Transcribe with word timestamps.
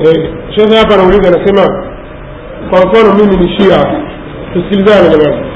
eh, 0.00 0.30
shekhe 0.56 0.76
hapa 0.76 0.94
anauliza 0.94 1.28
anasema 1.28 1.84
kwa 2.70 2.78
mfano 2.86 3.14
mimi 3.14 3.36
ni 3.36 3.48
shia 3.58 4.02
tusikilizane 4.52 5.08
jamani. 5.18 5.46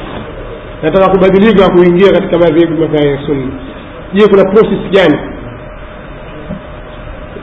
Nataka 0.82 1.10
kubadilika 1.10 1.68
kuingia 1.70 2.12
katika 2.12 2.38
madhehebu 2.38 2.80
madhaya 2.80 3.10
ya 3.10 3.26
Sunna. 3.26 3.46
je 4.14 4.28
kuna 4.28 4.44
process 4.44 4.78
gani? 4.92 5.18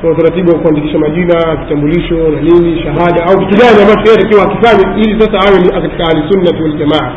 Kuna 0.02 0.14
utaratibu 0.14 0.52
wa 0.52 0.60
kuandikisha 0.60 1.00
majina 1.00 1.56
vitambulisho 1.56 2.16
na 2.16 2.42
nini 2.42 2.84
shahada 2.84 3.24
au 3.26 3.38
kitu 3.40 3.58
gani 3.62 3.82
ambacho 3.82 4.12
yeye 4.12 4.44
akifanye 4.44 5.02
ili 5.04 5.22
sasa 5.22 5.38
awe 5.50 5.82
katika 5.82 6.04
ahli 6.04 6.24
sunnati 6.32 6.64
waljamaa 6.64 7.12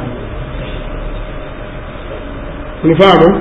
unifahamu? 2.84 3.40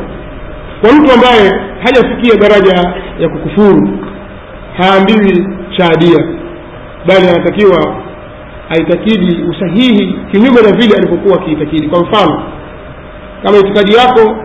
Kwa 0.82 0.94
mtu 0.94 1.12
ambaye 1.14 1.52
hajafikia 1.86 2.36
daraja 2.42 2.94
ya 3.20 3.30
kukufuru. 3.30 3.90
Haambiwi 4.78 5.48
shaadia 5.78 6.28
bali 7.08 7.28
anatakiwa 7.30 7.96
aitakidi 8.70 9.44
usahihi 9.50 10.20
kinyume 10.32 10.62
na 10.62 10.78
vile 10.78 10.98
alivyokuwa 10.98 11.36
akiitakidi. 11.42 11.88
Kwa 11.88 12.00
mfano 12.00 12.44
kama 13.44 13.58
itikadi 13.58 13.94
yako 13.96 14.36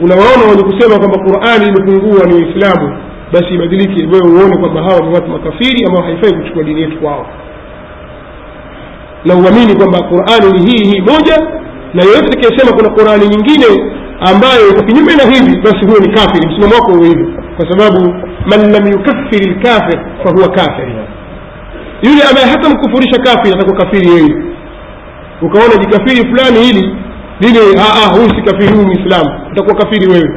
unawaona 0.00 0.44
wenye 0.50 0.62
kusema 0.62 0.98
kwamba 0.98 1.18
qurani 1.18 1.66
imepungua 1.66 2.26
ni 2.26 2.34
waislamu 2.34 2.98
basi 3.32 3.54
ibadilike 3.54 4.06
wewe 4.06 4.28
uone 4.40 4.56
kwamba 4.56 4.82
hawa 4.82 5.00
ni 5.06 5.14
watu 5.14 5.28
makafiri 5.30 5.84
ambao 5.88 6.04
haifai 6.04 6.34
kuchukua 6.40 6.62
dini 6.62 6.80
yetu 6.80 6.96
kwao. 6.98 7.26
Na 9.24 9.34
uamini 9.34 9.74
kwamba 9.76 9.98
qurani 10.02 10.52
ni 10.52 10.70
hii 10.70 10.84
hii 10.90 11.00
moja 11.00 11.36
na 11.94 12.02
yeyote 12.02 12.26
atakayesema 12.26 12.72
kuna 12.76 12.88
qurani 12.90 13.28
nyingine 13.28 13.92
ambayo 14.20 14.68
iko 14.70 14.82
kinyume 14.84 15.14
na 15.16 15.24
hivi 15.34 15.60
basi 15.62 15.86
huyo 15.86 16.00
ni 16.00 16.12
kafiri. 16.14 16.48
Msimamo 16.48 16.74
wako 16.74 16.92
huo 16.92 17.04
hivyo 17.04 17.26
kwa 17.56 17.70
sababu 17.70 18.14
man 18.50 18.72
lam 18.72 18.86
yukaffiri 18.92 19.50
lkafir 19.50 19.98
fahuwa 20.24 20.48
kafir. 20.48 20.88
Yule 22.02 22.22
ambaye 22.28 22.46
hata 22.46 22.68
mkufurisha 22.68 23.18
kafiri 23.22 23.54
atakuwa 23.54 23.76
kafiri 23.84 24.08
yeye. 24.08 24.34
Ukaona 25.42 25.76
jikafiri 25.76 26.28
fulani 26.30 26.58
hili 26.66 26.96
lile 27.40 27.60
huyu 28.14 28.28
si 28.36 28.42
kafiri 28.42 28.72
huyu 28.76 28.86
mwislamu 28.86 29.30
utakuwa 29.52 29.74
kafiri 29.76 30.06
wewe. 30.12 30.30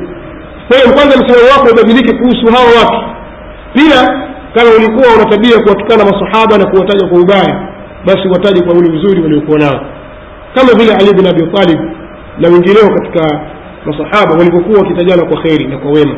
Kwa 0.67 0.77
hiyo 0.77 0.89
kwanza 0.95 1.17
msimamo 1.17 1.47
wako 1.53 1.67
ubadilike 1.73 2.17
kuhusu 2.17 2.45
hawa 2.55 2.69
watu. 2.79 2.99
Pia 3.73 3.99
kama 4.55 4.69
ulikuwa 4.77 5.07
una 5.15 5.25
tabia 5.25 5.59
kuwatukana 5.63 6.03
masahaba 6.05 6.57
na 6.57 6.65
kuwataja 6.71 7.07
kwa 7.07 7.19
ubaya 7.19 7.55
basi 8.05 8.27
wataje 8.27 8.63
kwa 8.65 8.73
ule 8.73 8.89
uzuri 8.97 9.21
waliokuwa 9.21 9.59
nao. 9.59 9.79
Kama 10.55 10.73
vile 10.79 10.93
ali 10.95 11.13
bin 11.13 11.27
abi 11.27 11.43
talib 11.55 11.79
na 12.39 12.49
wengineo 12.49 12.87
katika 12.97 13.41
masahaba 13.85 14.35
walivyokuwa 14.37 14.79
wakitajana 14.79 15.25
kwa 15.25 15.41
kheri 15.41 15.67
na 15.67 15.77
kwa 15.77 15.91
wema. 15.91 16.15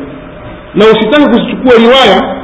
Na 0.74 0.84
usitaki 0.84 1.26
kuzichukua 1.28 1.72
riwaya 1.78 2.36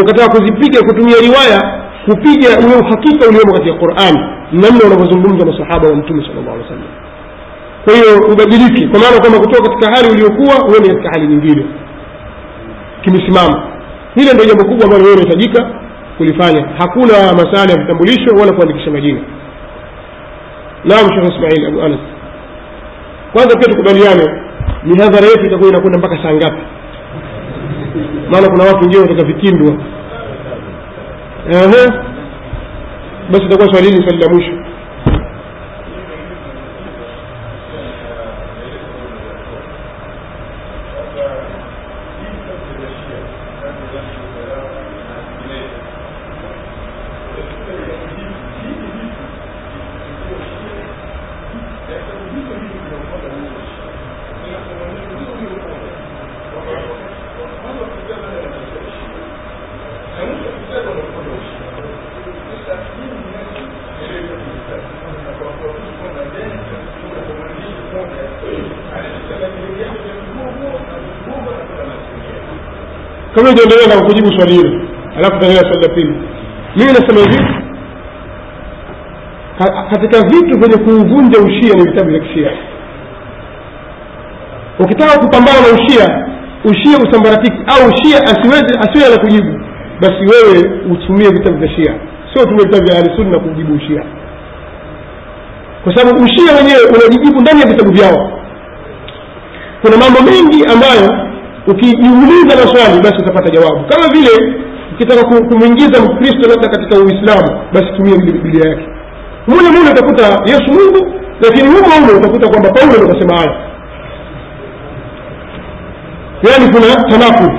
ukataka 0.00 0.28
kuzipiga 0.38 0.80
kutumia 0.82 1.16
riwaya 1.26 1.82
kupiga 2.04 2.48
ule 2.58 2.74
uhakika 2.82 3.28
uliomo 3.28 3.52
katika 3.52 3.74
qurani 3.74 4.20
namna 4.52 4.80
wanavyozungumza 4.84 5.46
masahaba 5.46 5.88
wa 5.88 5.96
mtume 5.96 6.22
sala 6.26 6.40
llah 6.40 6.52
alih 6.54 6.62
wasallam. 6.64 6.88
Kwa 7.84 7.92
hiyo 7.94 8.32
ubadilike 8.32 8.88
kwa 8.88 9.00
maana 9.00 9.18
kwamba 9.20 9.38
kutoka 9.38 9.68
katika 9.70 9.90
hali 9.94 10.08
uliokuwa 10.14 10.54
uende 10.68 10.88
katika 10.88 11.10
hali 11.12 11.26
nyingine. 11.26 11.64
Kimesimama. 13.02 13.62
Hilo 14.14 14.32
ndio 14.34 14.44
jambo 14.46 14.64
kubwa 14.64 14.84
ambalo 14.84 15.04
wewe 15.04 15.14
unahitajika 15.16 15.70
kulifanya. 16.18 16.68
Hakuna 16.78 17.14
masala 17.32 17.72
ya 17.72 17.78
vitambulisho 17.78 18.30
wala 18.40 18.52
kuandikisha 18.52 18.90
majina. 18.90 19.20
Naam 20.84 21.08
shekh 21.14 21.34
ismail 21.34 21.66
abu 21.66 21.82
anas 21.82 21.98
kwanza 23.32 23.58
pia 23.58 23.68
tukubaliane 23.72 24.42
mihadhara 24.84 25.26
yetu 25.26 25.46
itakuwa 25.46 25.68
inakwenda 25.68 25.98
mpaka 25.98 26.22
saa 26.22 26.32
ngapi? 26.34 26.62
Maana 28.30 28.48
kuna 28.50 28.64
watu 28.64 28.80
wengine 28.80 29.02
wataka 29.02 29.24
vikindwa 29.24 29.74
basi 33.30 33.44
itakuwa 33.44 33.68
swali 33.72 33.86
hili 33.90 34.02
swali 34.02 34.22
la 34.22 34.28
mwisho 34.34 34.52
kabla 73.34 73.50
ujaendelea 73.50 73.86
na 73.96 74.04
kujibu 74.06 74.32
swali 74.36 74.52
hilo 74.54 74.80
alafu 75.16 75.30
taendelea 75.40 75.62
swali 75.62 75.82
la 75.88 75.94
pili. 75.94 76.14
Mimi 76.76 76.92
nasema 76.92 77.20
hivi 77.20 77.44
katika 79.90 80.20
vitu 80.28 80.58
vyenye 80.60 80.76
kuuvunja 80.84 81.38
ushia 81.40 81.74
ni 81.74 81.82
vitabu 81.90 82.10
vya 82.10 82.20
kishia. 82.20 82.50
Ukitaka 84.78 85.18
kupambana 85.18 85.60
na 85.60 85.66
ushia 85.68 86.26
ushia 86.64 86.98
usambaratiki. 87.08 87.58
Au 87.66 87.88
ushia 87.88 88.18
asiweze 88.22 88.78
asiwe 88.80 89.08
la 89.14 89.20
kujibu 89.22 89.60
basi 90.00 90.14
wewe 90.32 90.80
utumie 90.92 91.28
vitabu 91.30 91.58
vya 91.58 91.68
shia. 91.68 91.94
Sio 92.32 92.42
utumie 92.42 92.64
vitabu 92.64 92.84
vya 92.86 92.98
ahlisunna 92.98 93.38
kujibu 93.38 93.74
ushia. 93.74 94.02
Kwa 95.84 95.96
sababu 95.96 96.24
ushia 96.24 96.52
wenyewe 96.56 96.80
unajijibu 96.96 97.40
ndani 97.40 97.60
ya 97.60 97.66
vitabu 97.66 97.92
vyao. 97.92 98.38
Kuna 99.82 99.96
mambo 99.96 100.20
mengi 100.30 100.64
ambayo 100.72 101.21
ukijiuliza 101.66 102.56
maswali 102.56 103.02
basi 103.02 103.16
utapata 103.22 103.50
jawabu. 103.50 103.84
Kama 103.88 104.06
vile 104.14 104.54
ukitaka 104.94 105.22
kumwingiza 105.48 106.00
mkristo 106.02 106.48
labda 106.50 106.68
katika 106.68 106.98
uislamu 107.00 107.60
basi 107.72 107.86
tumie 107.96 108.16
biblia 108.18 108.68
yake. 108.70 108.86
Mule 109.46 109.68
mule 109.70 109.90
utakuta 109.90 110.22
yesu 110.52 110.68
mungu 110.72 111.14
lakini 111.42 111.68
humo 111.68 111.94
humo 111.94 112.18
utakuta 112.18 112.48
kwamba 112.48 112.70
paulo 112.70 112.92
ndokasema 113.04 113.36
haya. 113.38 113.56
Yaani 116.42 116.72
kuna 116.72 116.94
tanakudh 117.10 117.54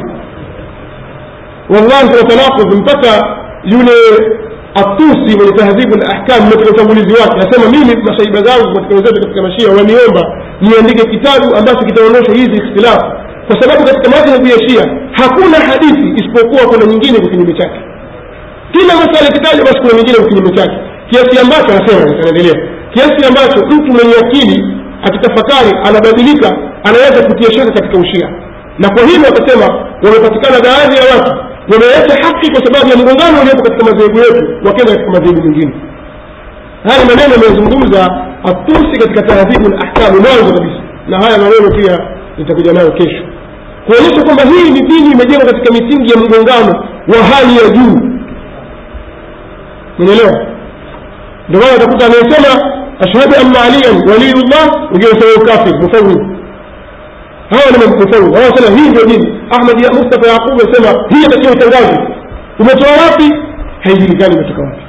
wallahi 1.69 2.07
kuna 2.09 2.23
tanakudh 2.29 2.73
mpaka 2.73 3.37
yule 3.63 3.91
atusi 4.75 5.37
mwenye 5.37 5.51
tahdhibu 5.51 5.95
na 5.97 6.05
ahkam 6.05 6.49
katika 6.49 6.69
utangulizi 6.69 7.13
wake 7.21 7.35
nasema 7.37 7.71
mimi 7.71 8.01
masaiba 8.03 8.41
zangu 8.41 8.73
katika 8.75 8.95
wenzetu 8.95 9.21
katika 9.21 9.41
mashia 9.41 9.67
waniomba 9.69 10.21
niandike 10.61 11.09
kitabu 11.09 11.55
ambacho 11.55 11.85
kitaonyesha 11.85 12.31
hizi 12.33 12.51
ikhtilafu 12.61 13.05
kwa 13.47 13.61
sababu 13.61 13.83
katika 13.85 14.09
madhhabu 14.09 14.45
ya 14.47 14.59
shia 14.69 14.85
hakuna 15.11 15.57
hadithi 15.69 16.07
isipokuwa 16.19 16.63
kuna 16.71 16.85
nyingine 16.85 17.19
kwa 17.19 17.29
kinyume 17.29 17.53
chake. 17.53 17.79
Kila 18.71 18.93
masala 18.95 19.27
kitaja 19.35 19.61
basi 19.63 19.79
kuna 19.81 19.93
nyingine 19.97 20.17
kwa 20.19 20.27
kinyume 20.29 20.51
chake. 20.57 20.75
Kiasi 21.09 21.39
ambacho 21.43 21.67
anasema 21.73 22.01
anaendelea 22.19 22.55
kiasi 22.93 23.19
ambacho 23.29 23.59
mtu 23.75 23.89
mwenye 23.95 24.15
akili 24.23 24.57
akitafakari 25.07 25.71
anabadilika 25.87 26.49
anaweza 26.87 27.19
kutia 27.27 27.51
shaka 27.51 27.71
katika 27.71 27.97
ushia. 27.99 28.27
Na 28.79 28.89
kwa 28.89 29.03
hivyo 29.09 29.27
akasema 29.29 29.65
wamepatikana 30.03 30.57
baadhi 30.67 30.95
ya 30.99 31.05
watu 31.15 31.31
wameacha 31.71 32.15
haki 32.23 32.51
kwa 32.51 32.61
sababu 32.65 32.87
ya 32.91 32.97
mgongano 33.01 33.35
uliopo 33.41 33.63
katika 33.63 33.85
madhehebu 33.85 34.17
yetu 34.19 34.41
wakenda 34.65 34.91
katika 34.93 35.11
madhehebu 35.11 35.41
mengine. 35.47 35.73
Haya 36.87 37.05
maneno 37.09 37.31
ameyazungumza 37.35 38.01
atusi 38.43 38.95
katika 39.01 39.21
tahdhibu 39.21 39.69
na 39.69 39.77
ahkamu 39.85 40.17
mwanzo 40.21 40.53
kabisa. 40.57 40.79
Na 41.07 41.17
haya 41.25 41.37
maneno 41.37 41.69
pia 41.77 41.99
nitakuja 42.37 42.73
nayo 42.73 42.91
kesho 42.91 43.23
kuonyesha 43.85 44.23
kwamba 44.25 44.43
hii 44.43 44.69
ni 44.71 44.81
dini 44.81 45.11
imejengwa 45.11 45.45
katika 45.45 45.73
misingi 45.73 46.11
ya 46.11 46.17
mgongano 46.17 46.73
wa 47.07 47.23
hali 47.23 47.57
ya 47.57 47.69
juu. 47.69 47.99
Umeelewa? 49.99 50.45
Ndio 51.49 51.61
maana 51.61 51.75
utakuta 51.75 52.05
anayesema 52.05 52.51
ashhadu 52.99 53.35
anna 53.41 53.61
aliyan 53.63 54.09
waliyullah 54.09 54.91
wengine 54.91 55.11
sema 55.19 55.41
ukafir 55.41 55.75
mufawid 55.81 56.19
hawa 57.49 57.65
ni 57.71 57.77
mufawid 57.77 58.33
hawa 58.35 58.77
hii 58.79 58.89
ndio 58.89 59.05
dini. 59.05 59.39
Ahmad 59.51 59.81
ya 59.83 59.89
mustafa 59.91 60.27
yaqub 60.31 60.61
asema 60.69 60.89
hii 61.09 61.25
atakiwa 61.25 61.53
itangazwe 61.53 61.97
umetoa 62.59 62.91
wapi? 63.03 63.33
Haijulikani 63.83 64.33
imetoka 64.35 64.61
wapi. 64.61 64.81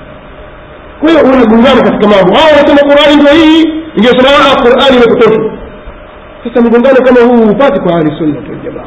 Kwa 1.00 1.10
hiyo 1.10 1.22
unagungana 1.24 1.80
katika 1.82 2.08
mambo. 2.08 2.34
Hawa 2.38 2.50
wanasema 2.56 2.80
qurani 2.94 3.16
ndio 3.16 3.32
hii 3.34 3.62
ingesema 3.96 4.62
qurani 4.62 4.96
imekutosha 4.96 5.40
sasa 6.44 6.60
mgongano 6.60 6.96
kama 7.04 7.20
huu 7.20 7.46
hupati 7.48 7.80
kwa 7.80 7.94
ahli 7.96 8.12
sunna 8.18 8.40
waljamaa 8.40 8.64
jamaa. 8.64 8.84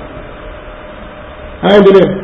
Haya 1.62 1.77
endelea 1.77 2.17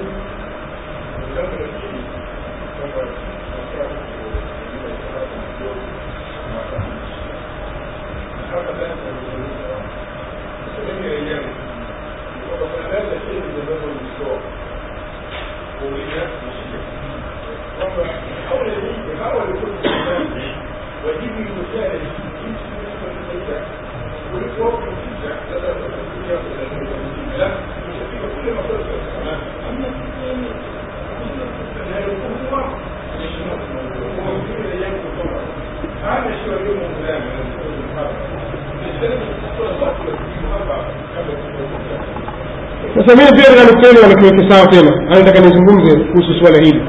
sasa 42.95 43.15
mimi 43.17 43.31
pia 43.37 43.49
nataka 43.55 43.71
nikueni 43.75 43.99
wanakiweke 44.03 44.49
sawa 44.49 44.67
tena. 44.67 44.91
Anataka 45.11 45.39
nizungumze 45.39 45.99
kuhusu 45.99 46.31
swala 46.39 46.57
hili. 46.65 46.81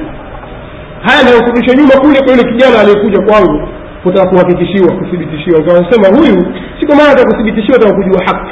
Haya 1.07 1.23
nayokurudisha 1.23 1.73
nyuma 1.77 1.93
kule 2.01 2.19
kwa 2.23 2.31
yule 2.33 2.43
kijana 2.51 2.79
aliyekuja 2.79 3.19
kwangu 3.27 3.67
kutaka 4.03 4.29
kuhakikishiwa 4.29 4.95
kuthibitishiwa. 4.97 5.59
Nikawasema 5.59 6.07
huyu 6.17 6.45
siko 6.79 6.95
maana 6.95 7.11
ataka 7.11 7.29
kuthibitishiwa 7.31 7.77
ataka 7.77 7.93
kujua 7.95 8.21
haki. 8.27 8.51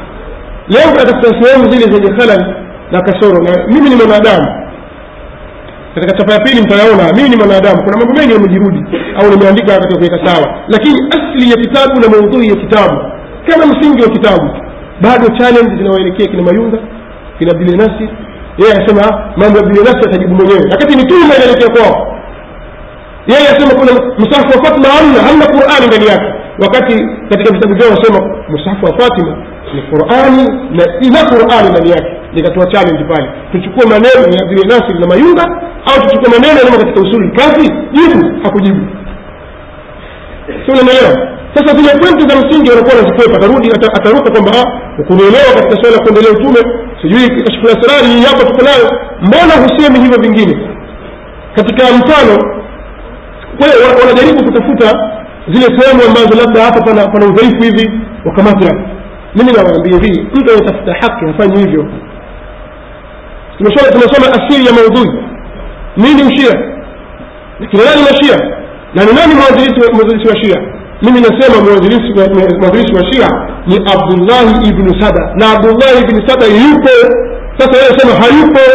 Leo 0.73 0.89
katafuta 0.97 1.29
sehemu 1.41 1.71
zile 1.71 1.85
zenye 1.93 2.09
khalal 2.17 2.55
na 2.91 3.01
kasoro 3.01 3.43
na 3.43 3.51
mimi 3.73 3.89
ni 3.89 3.95
mwanadamu. 3.95 4.47
Katika 5.95 6.13
chapa 6.17 6.33
ya 6.33 6.39
pili 6.39 6.61
mtayaona 6.61 7.13
mimi 7.17 7.29
ni 7.29 7.35
mwanadamu. 7.37 7.83
Kuna 7.83 7.97
mambo 7.97 8.13
mengi 8.19 8.33
yamejirudi 8.33 8.81
au 9.19 9.25
nimeandika 9.31 9.71
katika 9.79 9.95
kuweka 9.97 10.19
sawa. 10.25 10.47
Lakini 10.67 10.97
asli 11.15 11.49
ya 11.51 11.57
kitabu 11.63 11.93
na 12.01 12.07
maudhui 12.09 12.47
ya 12.47 12.55
kitabu 12.55 12.97
kama 13.47 13.65
msingi 13.65 14.01
wa 14.03 14.09
kitabu 14.09 14.49
bado 15.01 15.27
challenge 15.37 15.75
zinawaelekea 15.77 16.27
kina 16.27 16.43
mayunga 16.43 16.77
kina 17.39 17.51
abdulinasi 17.51 18.05
yeye 18.57 18.73
anasema 18.75 19.03
mambo 19.37 19.57
ya 19.57 19.63
abdulinasi 19.65 19.99
atajibu 20.07 20.35
mwenyewe. 20.35 20.63
Lakini 20.71 20.95
ni 20.95 21.03
inaelekea 21.25 21.69
kwao 21.75 22.13
yeye 23.27 23.47
anasema 23.49 23.73
kuna 23.79 23.91
msahafu 24.19 24.49
wa 24.57 24.65
fatima 24.65 24.87
hamna 24.97 25.19
hamna 25.27 25.45
qurani 25.45 25.87
ndani 25.87 26.05
yake. 26.13 26.29
Wakati 26.63 26.95
katika 27.29 27.51
vitabu 27.53 27.73
vyao 27.75 27.91
wasema 27.91 28.19
msahafu 28.49 28.85
wa 28.85 28.93
fatima 28.99 29.37
ni 29.75 29.81
qurani 29.81 30.43
na 30.77 30.83
ina 31.07 31.21
qurani 31.29 31.69
ndani 31.69 31.89
yake. 31.89 32.11
Nikatoa 32.33 32.65
challenge 32.65 33.03
pale. 33.03 33.27
Tuchukue 33.51 33.85
maneno 33.93 34.19
ya 34.37 34.65
nasir 34.71 34.99
na 34.99 35.07
mayunga 35.07 35.43
au 35.89 35.97
tuchukue 36.01 36.29
maneno 36.35 36.57
yalimo 36.59 36.77
katika 36.77 37.01
usuli? 37.01 37.31
Kazi 37.37 37.65
jibu 37.95 38.43
hakujibu. 38.43 38.81
Si 40.65 40.71
unanielewa? 40.71 41.13
Sasa 41.55 41.75
zile 41.77 41.91
pointi 42.01 42.23
za 42.29 42.35
msingi 42.41 42.69
wanakuwa 42.69 42.95
wanazikwepa. 42.95 43.35
Atarudi 43.37 43.69
ataruka 43.97 44.31
kwamba 44.31 44.51
kunielewa 45.07 45.51
katika 45.55 45.75
swala 45.81 45.95
ya 45.97 46.03
kuendelea 46.03 46.31
utume 46.31 46.59
sijui 47.03 47.27
kashfu 47.43 47.65
lasrari 47.67 48.07
hii 48.07 48.23
hapa 48.25 48.43
tuko 48.45 48.61
nayo. 48.65 48.87
Mbona 49.21 49.53
husemi 49.63 49.99
hivyo 49.99 50.17
vingine? 50.21 50.69
Katika 51.55 51.83
mfano 51.83 52.37
kwa 53.57 53.67
wanajaribu 53.99 54.43
kutafuta 54.45 55.09
zile 55.47 55.79
sehemu 55.81 56.01
ambazo 56.07 56.45
labda 56.45 56.63
hapa 56.65 56.81
pana, 56.81 57.07
pana 57.07 57.25
udhaifu 57.25 57.63
hivi 57.63 58.01
wakamata 58.25 58.73
mimi 59.35 59.51
nawaambia 59.51 59.99
hivi 59.99 60.21
mtu 60.33 60.51
anayetafuta 60.51 60.93
haki 60.93 61.25
hafanyi 61.25 61.59
hivyo. 61.59 61.85
Tunasoma 63.91 64.27
asili 64.43 64.65
ya 64.65 64.73
maudhui. 64.73 65.23
Nini 65.97 66.23
ushia 66.23 66.53
na 67.59 67.67
kina 67.67 67.83
nani 67.83 68.01
mashia? 68.01 68.37
Na 68.95 69.03
ni 69.05 69.13
nani 69.13 69.33
mwanzilishi 69.35 70.27
wa 70.29 70.37
shia 70.37 70.72
mimi 71.03 71.19
nasema 71.21 71.55
mwanzilishi 71.65 72.13
wa- 72.19 73.05
shia 73.13 73.29
ni 73.67 73.75
abdullahi 73.93 74.69
ibnu 74.69 75.01
saba. 75.01 75.33
Na 75.35 75.45
abdullahi 75.55 75.97
ibni 76.03 76.27
saba 76.27 76.45
yupo. 76.45 76.95
Sasa 77.57 77.77
yeye 77.81 77.99
sema 77.99 78.13
hayupo. 78.21 78.65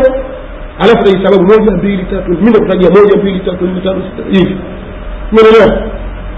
Alafu 0.78 1.02
na 1.04 1.24
sababu 1.24 1.42
moja 1.44 1.72
mbili 1.76 2.04
tatu. 2.10 2.30
Mi 2.30 2.50
ndakutajia 2.50 2.90
moja 2.90 3.16
mbili 3.16 3.40
tatu 3.40 3.64
nne 3.66 3.80
tano 3.80 4.02
sita 4.10 4.22
hivi. 4.38 4.56
Umeelewa? 5.32 5.68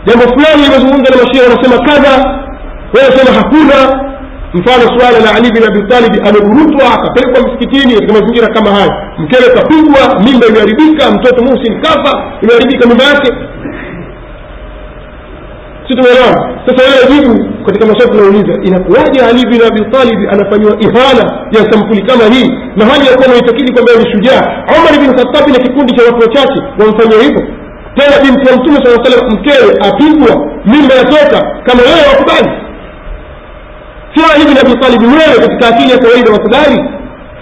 Jambo 0.07 0.25
fulani 0.35 0.63
limezungumza 0.63 1.09
na 1.13 1.23
mashia 1.23 1.43
wanasema 1.49 1.77
kadha. 1.89 2.15
Wewe 2.95 3.11
sema 3.17 3.31
hakuna. 3.39 4.11
Mfano 4.55 4.85
suala 4.99 5.19
la 5.25 5.31
ali 5.37 5.49
bin 5.55 5.63
abitalibi 5.71 6.19
amegurutwa 6.29 6.85
akapelekwa 6.95 7.41
msikitini 7.49 7.95
katika 7.95 8.13
mazingira 8.13 8.47
kama 8.55 8.71
haya. 8.77 8.93
Mkewe 9.19 9.49
kapigwa 9.57 10.03
mimba 10.25 10.47
imeharibika 10.47 11.11
mtoto 11.11 11.43
muhsin 11.45 11.81
kafa 11.81 12.13
imeharibika 12.43 12.89
mimba 12.89 13.05
yake 13.05 13.29
si 15.91 15.97
tumeelewana 15.97 16.41
sasa 16.67 16.81
wewe 16.89 17.03
jibu 17.13 17.35
katika 17.67 17.87
maswali 17.87 18.11
tunauliza 18.13 18.55
inakuwaje 18.63 19.21
ali 19.29 19.47
bin 19.47 19.61
abi 19.69 19.83
anafanyiwa 20.33 20.75
ihana 20.87 21.25
ya 21.57 21.73
sampuli 21.73 22.03
kama 22.03 22.25
hii? 22.35 22.49
Na 22.77 22.85
hali 22.87 23.07
ya 23.07 23.15
kuwa 23.17 23.29
naitakidi 23.29 23.73
kwamba 23.73 23.93
ni 23.99 24.11
shujaa. 24.13 24.43
Umar 24.77 24.95
bin 25.03 25.11
khatabi 25.17 25.53
na 25.53 25.59
kikundi 25.59 25.93
cha 25.97 26.03
watu 26.07 26.21
wachache 26.21 26.59
wamfanyia 26.81 27.23
hivyo. 27.27 27.43
Tena 27.97 28.17
binti 28.23 28.51
ya 28.51 28.57
mtume 28.57 28.79
saa 28.85 29.05
salam 29.05 29.31
mkewe 29.35 29.71
apigwa 29.89 30.33
mimba 30.73 30.95
yatoka. 30.95 31.39
Kama 31.67 31.81
wewe 31.89 32.03
wakubali. 32.13 32.51
Sio 34.15 34.25
ali 34.35 34.45
bin 34.49 34.59
abi 34.63 35.07
wewe 35.07 35.37
katika 35.47 35.69
akili 35.69 35.91
ya 35.91 35.99
kawaida 35.99 36.33
wakubali 36.33 36.79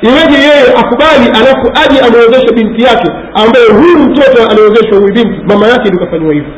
iweje 0.09 0.39
yeye 0.49 0.69
akubali 0.81 1.27
alafu 1.41 1.67
aje 1.83 1.99
amewezeshe 2.07 2.55
binti 2.55 2.83
yake 2.85 3.09
ambaye 3.43 3.67
huyu 3.79 3.99
mtoto 3.99 4.47
aliwezeshwa 4.51 4.99
huyu 4.99 5.15
binti 5.15 5.41
mama 5.51 5.67
yake 5.69 5.89
ndikafanyiwa 5.89 6.35
hivyo 6.35 6.53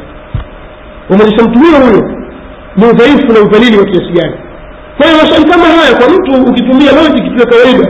وما 1.11 1.25
نشمتوه 1.25 1.77
هو 1.83 2.21
من 2.77 2.91
ضعيف 3.01 3.21
ولا 3.31 3.51
ذليل 3.53 3.81
وكيسي 3.81 4.15
يعني 4.21 4.37
طيب، 5.01 5.11
فهي 5.11 5.15
مشان 5.23 5.43
كما 5.51 5.69
هاي 5.79 5.95
طيب، 5.95 6.01
كون 6.01 6.11
انتو 6.17 6.51
وكتمية 6.51 6.91
لوجي 6.97 7.21
كتلة 7.25 7.45
كريبة 7.51 7.87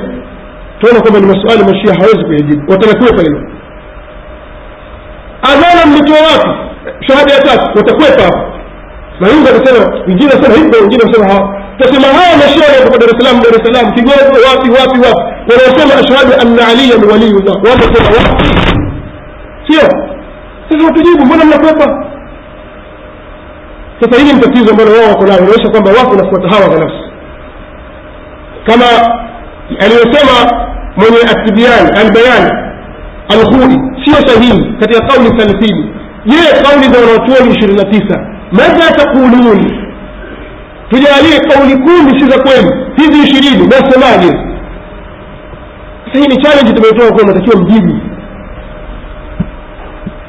تقول 0.80 0.92
طيب، 0.92 0.94
لكم 0.96 1.16
أن 1.16 1.24
مسؤال 1.24 1.58
مشي 1.70 1.92
حوزك 1.98 2.28
يا 2.30 2.46
جيد 2.48 2.60
وتنكوه 2.70 3.16
فلما 3.16 3.40
أذانا 5.46 5.84
متوافق 5.96 6.70
شهادة 7.08 7.34
أساس. 7.38 7.62
وتكوه 7.76 8.10
فلما 8.16 8.50
ما 9.20 9.28
يوجد 9.28 9.68
سنة. 9.68 10.04
يجينا 10.08 10.30
سنة 10.30 10.54
هيبا 10.54 10.78
يجينا 10.84 11.12
سنة 11.12 11.26
ها. 11.32 11.38
تسمى 11.80 12.06
هاي 12.18 12.36
مشي 12.36 12.60
يا 12.60 12.84
رب 12.84 12.98
دار 13.00 13.10
السلام 13.14 13.36
دار 13.42 13.54
السلام. 13.60 13.94
تقول 13.94 14.08
وافي 14.08 14.70
وافي 14.70 14.98
وافي 15.00 15.22
ولو 15.48 15.78
سمع 15.78 15.94
أشهد 16.00 16.32
أن 16.42 16.56
علي 16.68 16.90
ولي 17.12 17.30
الله. 17.40 17.56
وافي 17.64 17.86
وافي 17.86 18.20
سيئا 19.68 19.88
سيئا 20.68 20.88
تجيبوا 20.96 21.26
من 21.32 21.40
المكوفة 21.42 22.09
sasa 24.00 24.22
hili 24.22 24.32
ni 24.34 24.40
tatizo 24.40 24.70
ambalo 24.70 24.90
wao 24.90 25.08
wako 25.08 25.26
nalo 25.26 25.38
inaonyesha 25.38 25.70
kwamba 25.70 25.90
wako 25.90 26.14
nafuata 26.16 26.48
hawa 26.48 26.78
nafsi. 26.78 27.04
Kama 28.66 28.86
aliyosema 29.80 30.36
mwenye 30.96 31.18
atibian 31.32 31.84
albayan 31.98 32.44
alhudi 33.28 33.80
sio 34.04 34.28
sahihi 34.28 34.72
katika 34.80 35.06
kauli 35.06 35.30
thalathini. 35.30 35.94
Je 36.26 36.36
kauli 36.62 36.86
za 36.92 37.00
wanaochuoni 37.00 37.50
ishirini 37.54 37.78
na 37.78 37.84
tisa 37.90 38.26
madha 38.52 38.90
taqulun 38.96 39.72
tujalie 40.90 41.40
kauli 41.48 41.76
kumi 41.76 42.20
si 42.20 42.30
za 42.30 42.38
kweli 42.42 42.70
hizi 42.96 43.22
ishirini 43.28 43.66
nasemaje? 43.66 44.38
Sasa 46.06 46.18
hii 46.18 46.26
ni 46.36 46.42
challenge 46.42 46.72
tumetoa 46.72 47.12
kwa 47.12 47.24
natakiwa 47.26 47.56
mjibu. 47.62 47.98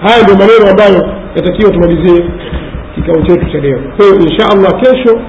Haya 0.04 0.24
ndio 0.24 0.36
maneno 0.36 0.70
ambayo 0.72 1.14
yatakiwa 1.36 1.72
tumalizie 1.72 2.26
kikao 2.96 3.22
chetu 3.22 3.52
cha 3.52 3.58
leo. 3.58 3.80
Kwa 3.98 4.06
hiyo 4.06 4.18
insha 4.20 4.46
allah 4.54 4.82
kesho 4.82 5.22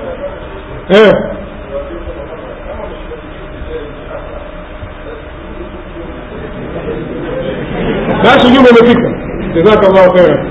eh, 0.91 1.13
basi 8.25 8.47
ujumbe 8.47 8.71
umefika 8.71 9.09
jazakallahu 9.55 10.13
khera 10.17 10.47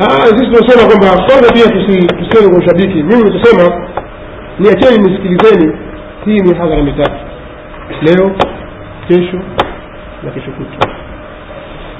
Ah, 0.00 0.26
sisi 0.26 0.46
tunasema 0.46 0.86
kwamba 0.88 1.22
kwanza 1.26 1.52
pia 1.52 1.64
tusi- 1.64 2.06
tusiende 2.06 2.48
kwa 2.50 2.58
ushabiki. 2.58 3.02
Mimi 3.02 3.22
nitasema 3.30 3.86
niacheni 4.58 5.02
nisikilizeni. 5.02 5.76
Hii 6.24 6.38
ni 6.38 6.54
hadhara 6.58 6.82
mitatu. 6.82 7.14
Leo 8.02 8.30
kesho 9.08 9.36
na 10.22 10.30
kesho 10.30 10.50
kutu 10.50 10.88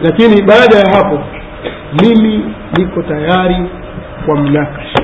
lakini 0.03 0.43
baada 0.43 0.77
ya 0.77 0.85
hapo 0.97 1.19
mimi 2.03 2.45
niko 2.79 3.03
tayari 3.03 3.57
kwa 4.27 4.37
mnakasha 4.37 5.03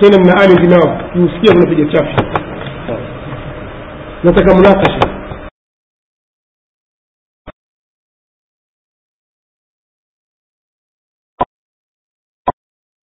tena 0.00 0.18
mna 0.24 0.32
ali 0.42 0.54
vinao 0.60 0.98
kiusikia 1.12 1.52
kunapiga 1.52 1.92
chafi 1.92 2.16
nataka 4.24 4.54
mnakasha 4.54 4.98